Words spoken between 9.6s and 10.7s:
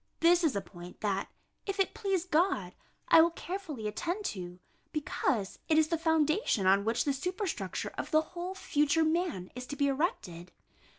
to be erected.